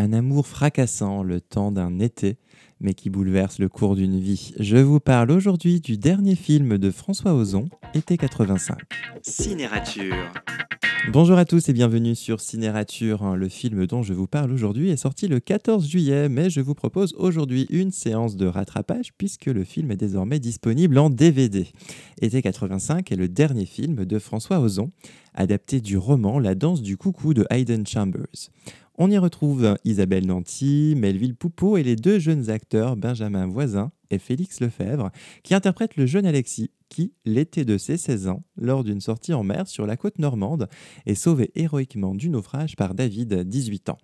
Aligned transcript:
Un 0.00 0.12
amour 0.12 0.46
fracassant 0.46 1.24
le 1.24 1.40
temps 1.40 1.72
d'un 1.72 1.98
été, 1.98 2.36
mais 2.80 2.94
qui 2.94 3.10
bouleverse 3.10 3.58
le 3.58 3.68
cours 3.68 3.96
d'une 3.96 4.20
vie. 4.20 4.54
Je 4.60 4.76
vous 4.76 5.00
parle 5.00 5.32
aujourd'hui 5.32 5.80
du 5.80 5.98
dernier 5.98 6.36
film 6.36 6.78
de 6.78 6.92
François 6.92 7.34
Ozon, 7.34 7.68
Été 7.94 8.16
85. 8.16 8.78
Cinérature. 9.22 10.14
Bonjour 11.12 11.36
à 11.36 11.44
tous 11.44 11.68
et 11.68 11.72
bienvenue 11.72 12.14
sur 12.14 12.40
Cinérature. 12.40 13.34
Le 13.34 13.48
film 13.48 13.88
dont 13.88 14.04
je 14.04 14.12
vous 14.12 14.28
parle 14.28 14.52
aujourd'hui 14.52 14.90
est 14.90 14.96
sorti 14.96 15.26
le 15.26 15.40
14 15.40 15.88
juillet, 15.88 16.28
mais 16.28 16.48
je 16.48 16.60
vous 16.60 16.74
propose 16.74 17.14
aujourd'hui 17.14 17.66
une 17.68 17.90
séance 17.90 18.36
de 18.36 18.46
rattrapage 18.46 19.12
puisque 19.18 19.46
le 19.46 19.64
film 19.64 19.90
est 19.90 19.96
désormais 19.96 20.38
disponible 20.38 20.96
en 20.98 21.10
DVD. 21.10 21.66
Été 22.20 22.40
85 22.40 23.10
est 23.10 23.16
le 23.16 23.28
dernier 23.28 23.66
film 23.66 24.04
de 24.04 24.18
François 24.20 24.60
Ozon, 24.60 24.92
adapté 25.34 25.80
du 25.80 25.98
roman 25.98 26.38
La 26.38 26.54
danse 26.54 26.82
du 26.82 26.96
coucou 26.96 27.34
de 27.34 27.46
Hayden 27.50 27.84
Chambers. 27.84 28.50
On 29.00 29.12
y 29.12 29.18
retrouve 29.18 29.76
Isabelle 29.84 30.26
Nanty, 30.26 30.94
Melville 30.96 31.36
Poupeau 31.36 31.76
et 31.76 31.84
les 31.84 31.94
deux 31.94 32.18
jeunes 32.18 32.50
acteurs 32.50 32.96
Benjamin 32.96 33.46
Voisin 33.46 33.92
et 34.10 34.18
Félix 34.18 34.58
Lefebvre, 34.58 35.12
qui 35.44 35.54
interprètent 35.54 35.96
le 35.96 36.04
jeune 36.04 36.26
Alexis, 36.26 36.72
qui, 36.88 37.12
l'été 37.24 37.64
de 37.64 37.78
ses 37.78 37.96
16 37.96 38.26
ans, 38.26 38.42
lors 38.56 38.82
d'une 38.82 39.00
sortie 39.00 39.32
en 39.32 39.44
mer 39.44 39.68
sur 39.68 39.86
la 39.86 39.96
côte 39.96 40.18
normande, 40.18 40.68
est 41.06 41.14
sauvé 41.14 41.52
héroïquement 41.54 42.16
du 42.16 42.28
naufrage 42.28 42.74
par 42.74 42.94
David, 42.94 43.44
18 43.44 43.90
ans. 43.90 43.98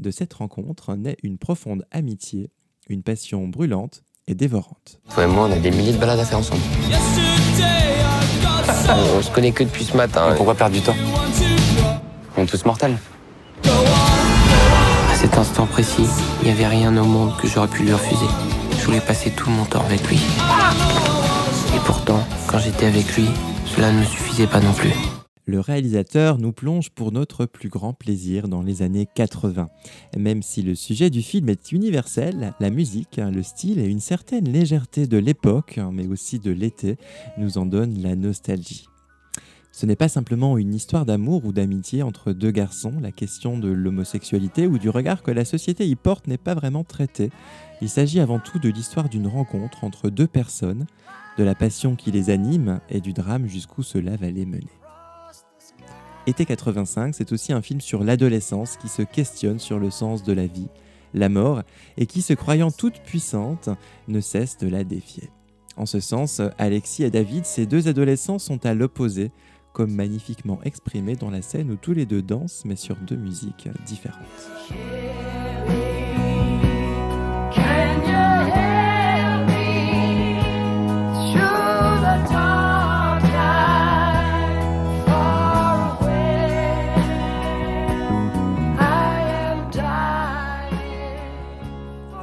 De 0.00 0.10
cette 0.10 0.32
rencontre 0.32 0.96
naît 0.96 1.18
une 1.22 1.38
profonde 1.38 1.84
amitié, 1.92 2.50
une 2.88 3.04
passion 3.04 3.46
brûlante 3.46 4.02
et 4.26 4.34
dévorante. 4.34 5.00
Toi 5.14 5.22
et 5.22 5.28
moi, 5.28 5.46
on 5.46 5.52
a 5.52 5.58
des 5.60 5.70
milliers 5.70 5.92
de 5.92 5.98
balades 5.98 6.18
à 6.18 6.24
faire 6.24 6.38
ensemble. 6.38 6.62
on 9.16 9.22
se 9.22 9.30
connaît 9.30 9.52
que 9.52 9.62
depuis 9.62 9.84
ce 9.84 9.96
matin. 9.96 10.34
Pourquoi 10.36 10.56
perdre 10.56 10.74
du 10.74 10.82
temps 10.82 10.96
On 12.36 12.42
est 12.42 12.46
tous 12.46 12.64
mortels. 12.64 12.98
Cet 15.22 15.38
instant 15.38 15.68
précis, 15.68 16.02
il 16.40 16.46
n'y 16.46 16.50
avait 16.50 16.66
rien 16.66 16.96
au 16.96 17.04
monde 17.04 17.36
que 17.36 17.46
j'aurais 17.46 17.68
pu 17.68 17.84
lui 17.84 17.92
refuser. 17.92 18.26
Je 18.76 18.84
voulais 18.84 19.00
passer 19.00 19.30
tout 19.30 19.50
mon 19.50 19.64
temps 19.64 19.84
avec 19.84 20.02
lui. 20.08 20.16
Et 20.16 21.78
pourtant, 21.86 22.18
quand 22.48 22.58
j'étais 22.58 22.86
avec 22.86 23.06
lui, 23.16 23.26
cela 23.64 23.92
ne 23.92 24.02
suffisait 24.02 24.48
pas 24.48 24.58
non 24.58 24.72
plus. 24.72 24.90
Le 25.46 25.60
réalisateur 25.60 26.38
nous 26.38 26.50
plonge 26.50 26.90
pour 26.90 27.12
notre 27.12 27.46
plus 27.46 27.68
grand 27.68 27.92
plaisir 27.92 28.48
dans 28.48 28.62
les 28.62 28.82
années 28.82 29.06
80. 29.14 29.68
Même 30.16 30.42
si 30.42 30.60
le 30.60 30.74
sujet 30.74 31.08
du 31.08 31.22
film 31.22 31.48
est 31.50 31.70
universel, 31.70 32.52
la 32.58 32.70
musique, 32.70 33.18
le 33.18 33.44
style 33.44 33.78
et 33.78 33.86
une 33.86 34.00
certaine 34.00 34.50
légèreté 34.50 35.06
de 35.06 35.18
l'époque, 35.18 35.78
mais 35.92 36.08
aussi 36.08 36.40
de 36.40 36.50
l'été, 36.50 36.96
nous 37.38 37.58
en 37.58 37.66
donnent 37.66 38.02
la 38.02 38.16
nostalgie. 38.16 38.88
Ce 39.74 39.86
n'est 39.86 39.96
pas 39.96 40.08
simplement 40.08 40.58
une 40.58 40.74
histoire 40.74 41.06
d'amour 41.06 41.46
ou 41.46 41.52
d'amitié 41.52 42.02
entre 42.02 42.32
deux 42.32 42.50
garçons, 42.50 42.92
la 43.00 43.10
question 43.10 43.58
de 43.58 43.68
l'homosexualité 43.68 44.66
ou 44.66 44.78
du 44.78 44.90
regard 44.90 45.22
que 45.22 45.30
la 45.30 45.46
société 45.46 45.88
y 45.88 45.96
porte 45.96 46.28
n'est 46.28 46.36
pas 46.36 46.54
vraiment 46.54 46.84
traitée. 46.84 47.30
Il 47.80 47.88
s'agit 47.88 48.20
avant 48.20 48.38
tout 48.38 48.58
de 48.58 48.68
l'histoire 48.68 49.08
d'une 49.08 49.26
rencontre 49.26 49.84
entre 49.84 50.10
deux 50.10 50.26
personnes, 50.26 50.86
de 51.38 51.42
la 51.42 51.54
passion 51.54 51.96
qui 51.96 52.10
les 52.10 52.28
anime 52.28 52.80
et 52.90 53.00
du 53.00 53.14
drame 53.14 53.46
jusqu'où 53.46 53.82
cela 53.82 54.14
va 54.16 54.30
les 54.30 54.44
mener. 54.44 54.68
Été 56.26 56.44
85, 56.44 57.14
c'est 57.14 57.32
aussi 57.32 57.54
un 57.54 57.62
film 57.62 57.80
sur 57.80 58.04
l'adolescence 58.04 58.76
qui 58.76 58.88
se 58.88 59.02
questionne 59.02 59.58
sur 59.58 59.78
le 59.78 59.90
sens 59.90 60.22
de 60.22 60.34
la 60.34 60.46
vie, 60.46 60.68
la 61.14 61.30
mort, 61.30 61.62
et 61.96 62.04
qui, 62.04 62.20
se 62.20 62.34
croyant 62.34 62.70
toute 62.70 63.00
puissante, 63.00 63.70
ne 64.06 64.20
cesse 64.20 64.58
de 64.58 64.68
la 64.68 64.84
défier. 64.84 65.30
En 65.76 65.86
ce 65.86 66.00
sens, 66.00 66.42
Alexis 66.58 67.04
et 67.04 67.10
David, 67.10 67.46
ces 67.46 67.66
deux 67.66 67.88
adolescents, 67.88 68.38
sont 68.38 68.64
à 68.66 68.74
l'opposé, 68.74 69.32
comme 69.72 69.92
magnifiquement 69.92 70.60
exprimé 70.62 71.16
dans 71.16 71.30
la 71.30 71.42
scène 71.42 71.70
où 71.70 71.76
tous 71.76 71.92
les 71.92 72.06
deux 72.06 72.22
dansent, 72.22 72.64
mais 72.64 72.76
sur 72.76 72.96
deux 72.96 73.16
musiques 73.16 73.68
différentes. 73.86 74.18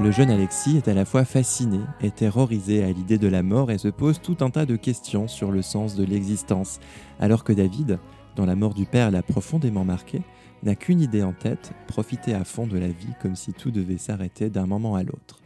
Le 0.09 0.15
jeune 0.15 0.31
Alexis 0.31 0.75
est 0.75 0.87
à 0.87 0.95
la 0.95 1.05
fois 1.05 1.23
fasciné 1.23 1.79
et 2.01 2.09
terrorisé 2.09 2.83
à 2.83 2.91
l'idée 2.91 3.19
de 3.19 3.27
la 3.27 3.43
mort 3.43 3.69
et 3.69 3.77
se 3.77 3.89
pose 3.89 4.19
tout 4.19 4.37
un 4.41 4.49
tas 4.49 4.65
de 4.65 4.75
questions 4.75 5.27
sur 5.27 5.51
le 5.51 5.61
sens 5.61 5.93
de 5.93 6.03
l'existence, 6.03 6.79
alors 7.19 7.43
que 7.43 7.53
David, 7.53 7.99
dont 8.35 8.47
la 8.47 8.55
mort 8.55 8.73
du 8.73 8.87
père 8.87 9.11
l'a 9.11 9.21
profondément 9.21 9.85
marqué, 9.85 10.23
n'a 10.63 10.73
qu'une 10.73 10.99
idée 10.99 11.21
en 11.21 11.33
tête, 11.33 11.73
profiter 11.85 12.33
à 12.33 12.43
fond 12.43 12.65
de 12.65 12.79
la 12.79 12.87
vie 12.87 13.13
comme 13.21 13.35
si 13.35 13.53
tout 13.53 13.69
devait 13.69 13.99
s'arrêter 13.99 14.49
d'un 14.49 14.65
moment 14.65 14.95
à 14.95 15.03
l'autre. 15.03 15.41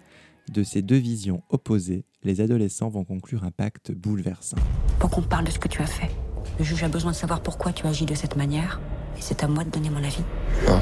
De 0.49 0.63
ces 0.63 0.81
deux 0.81 0.95
visions 0.95 1.43
opposées, 1.49 2.05
les 2.23 2.39
adolescents 2.39 2.87
vont 2.87 3.03
conclure 3.03 3.43
un 3.43 3.51
pacte 3.51 3.91
bouleversant. 3.91 4.55
Pour 4.97 5.09
qu'on 5.09 5.23
parle 5.23 5.43
de 5.43 5.51
ce 5.51 5.59
que 5.59 5.67
tu 5.67 5.81
as 5.81 5.87
fait. 5.87 6.15
Le 6.57 6.63
juge 6.63 6.85
a 6.85 6.87
besoin 6.87 7.11
de 7.11 7.17
savoir 7.17 7.41
pourquoi 7.41 7.73
tu 7.73 7.85
agis 7.85 8.05
de 8.05 8.15
cette 8.15 8.37
manière, 8.37 8.79
et 9.17 9.21
c'est 9.21 9.43
à 9.43 9.49
moi 9.49 9.65
de 9.65 9.71
donner 9.71 9.89
mon 9.89 10.01
avis. 10.01 10.23
Non. 10.65 10.79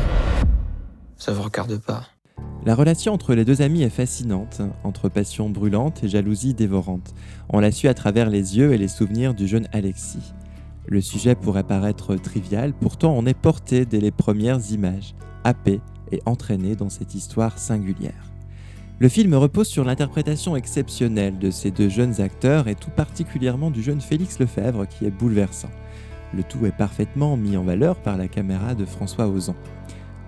Ça 1.17 1.33
vous 1.33 1.41
regarde 1.41 1.79
pas. 1.79 2.05
La 2.63 2.75
relation 2.75 3.13
entre 3.13 3.33
les 3.33 3.43
deux 3.43 3.63
amis 3.63 3.81
est 3.81 3.89
fascinante, 3.89 4.61
entre 4.83 5.09
passion 5.09 5.49
brûlante 5.49 6.03
et 6.03 6.07
jalousie 6.07 6.53
dévorante. 6.53 7.15
On 7.49 7.59
l'a 7.59 7.71
su 7.71 7.87
à 7.87 7.95
travers 7.95 8.29
les 8.29 8.55
yeux 8.55 8.71
et 8.71 8.77
les 8.77 8.87
souvenirs 8.87 9.33
du 9.33 9.47
jeune 9.47 9.67
Alexis. 9.71 10.33
Le 10.85 11.01
sujet 11.01 11.33
pourrait 11.33 11.63
paraître 11.63 12.15
trivial, 12.17 12.73
pourtant 12.73 13.15
on 13.17 13.25
est 13.25 13.33
porté 13.33 13.85
dès 13.87 13.99
les 13.99 14.11
premières 14.11 14.59
images, 14.71 15.15
happé 15.43 15.81
et 16.11 16.21
entraîné 16.27 16.75
dans 16.75 16.89
cette 16.89 17.15
histoire 17.15 17.57
singulière. 17.57 18.31
Le 18.99 19.09
film 19.09 19.33
repose 19.33 19.67
sur 19.67 19.83
l'interprétation 19.83 20.55
exceptionnelle 20.55 21.39
de 21.39 21.49
ces 21.49 21.71
deux 21.71 21.89
jeunes 21.89 22.21
acteurs 22.21 22.67
et 22.67 22.75
tout 22.75 22.91
particulièrement 22.91 23.71
du 23.71 23.81
jeune 23.81 24.01
Félix 24.01 24.37
Lefebvre 24.37 24.87
qui 24.87 25.05
est 25.05 25.09
bouleversant. 25.09 25.71
Le 26.35 26.43
tout 26.43 26.65
est 26.67 26.77
parfaitement 26.77 27.35
mis 27.35 27.57
en 27.57 27.63
valeur 27.63 27.97
par 27.97 28.17
la 28.17 28.27
caméra 28.27 28.75
de 28.75 28.85
François 28.85 29.27
Ozon. 29.27 29.55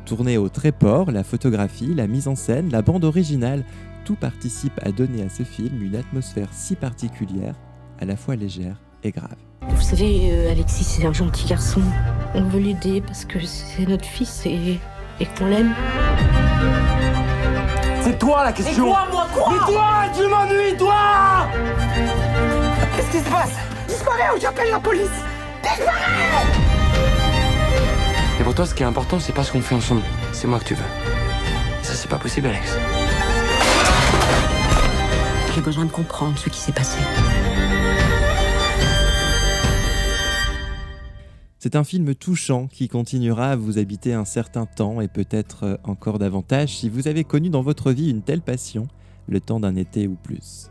Tourné 0.06 0.38
au 0.38 0.50
tréport, 0.50 1.12
la 1.12 1.24
photographie, 1.24 1.94
la 1.94 2.08
mise 2.08 2.28
en 2.28 2.36
scène, 2.36 2.70
la 2.72 2.82
bande 2.82 3.06
originale, 3.06 3.64
tout 4.04 4.16
participe 4.16 4.78
à 4.84 4.92
donner 4.92 5.24
à 5.24 5.30
ce 5.30 5.44
film 5.44 5.82
une 5.82 5.96
atmosphère 5.96 6.50
si 6.52 6.76
particulière, 6.76 7.56
à 8.02 8.06
la 8.06 8.18
fois 8.18 8.36
légère 8.36 8.76
et 9.04 9.12
grave. 9.12 9.38
Vous 9.70 9.82
savez, 9.82 10.30
euh, 10.32 10.52
Alexis, 10.52 10.84
c'est 10.84 11.06
un 11.06 11.14
gentil 11.14 11.48
garçon. 11.48 11.82
On 12.36 12.44
veut 12.44 12.60
l'aider 12.60 13.02
parce 13.02 13.24
que 13.24 13.40
c'est 13.46 13.86
notre 13.88 14.04
fils 14.06 14.46
et, 14.46 14.78
et 15.22 15.26
qu'on 15.38 15.46
l'aime. 15.46 15.74
C'est 18.02 18.20
toi 18.20 18.44
la 18.44 18.52
question 18.52 18.86
Et 18.86 18.90
quoi, 18.90 19.08
moi, 19.10 19.28
quoi 19.34 19.54
Mais 19.54 19.74
toi, 19.74 19.90
tu 20.14 20.28
m'ennuies, 20.28 20.78
toi 20.78 21.48
Qu'est-ce 22.98 23.12
qui 23.12 23.20
se 23.20 23.30
passe? 23.30 23.56
Disparais 23.88 24.36
ou 24.36 24.42
j'appelle 24.42 24.70
la 24.70 24.80
police 24.80 25.08
Et 28.44 28.46
pour 28.46 28.56
toi, 28.56 28.66
ce 28.66 28.76
qui 28.76 28.84
est 28.84 28.86
important, 28.86 29.22
c'est 29.22 29.32
pas 29.32 29.46
ce 29.46 29.54
qu'on 29.54 29.62
fait 29.62 29.74
ensemble. 29.74 30.02
C'est 30.34 30.48
moi 30.48 30.60
que 30.60 30.66
tu 30.66 30.74
veux. 30.74 30.84
Et 30.84 31.86
ça, 31.86 31.94
c'est 31.94 32.10
pas 32.10 32.18
possible, 32.18 32.48
Alex. 32.48 32.76
J'ai 35.56 35.62
besoin 35.62 35.86
de 35.86 35.92
comprendre 35.92 36.38
ce 36.38 36.50
qui 36.50 36.60
s'est 36.60 36.74
passé. 36.74 36.98
C'est 41.58 41.78
un 41.78 41.86
film 41.86 42.14
touchant 42.16 42.68
qui 42.68 42.90
continuera 42.90 43.52
à 43.52 43.56
vous 43.56 43.78
habiter 43.78 44.14
un 44.14 44.26
certain 44.26 44.66
temps 44.66 45.00
et 45.00 45.08
peut-être 45.08 45.80
encore 45.86 46.20
davantage 46.20 46.80
si 46.80 46.90
vous 46.90 47.08
avez 47.08 47.24
connu 47.24 47.50
dans 47.50 47.62
votre 47.62 47.94
vie 47.94 48.10
une 48.10 48.24
telle 48.24 48.42
passion, 48.42 48.90
le 49.30 49.40
temps 49.40 49.62
d'un 49.62 49.78
été 49.78 50.06
ou 50.06 50.16
plus. 50.22 50.70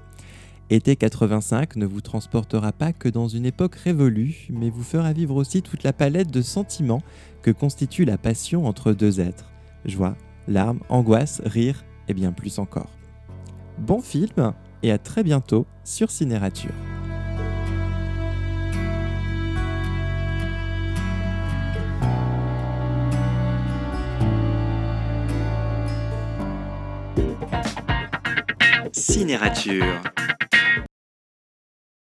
Été 0.72 0.96
85 0.96 1.76
ne 1.76 1.84
vous 1.84 2.00
transportera 2.00 2.72
pas 2.72 2.94
que 2.94 3.10
dans 3.10 3.28
une 3.28 3.44
époque 3.44 3.74
révolue, 3.74 4.46
mais 4.48 4.70
vous 4.70 4.82
fera 4.82 5.12
vivre 5.12 5.36
aussi 5.36 5.60
toute 5.60 5.82
la 5.82 5.92
palette 5.92 6.30
de 6.30 6.40
sentiments 6.40 7.02
que 7.42 7.50
constitue 7.50 8.06
la 8.06 8.16
passion 8.16 8.64
entre 8.64 8.94
deux 8.94 9.20
êtres. 9.20 9.50
Joie, 9.84 10.16
larmes, 10.48 10.80
angoisse, 10.88 11.42
rire 11.44 11.84
et 12.08 12.14
bien 12.14 12.32
plus 12.32 12.58
encore. 12.58 12.88
Bon 13.76 14.00
film 14.00 14.54
et 14.82 14.90
à 14.90 14.96
très 14.96 15.22
bientôt 15.22 15.66
sur 15.84 16.10
Cinérature. 16.10 16.72
Cinérature. 28.94 30.00